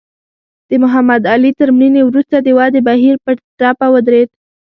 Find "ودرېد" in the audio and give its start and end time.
3.93-4.29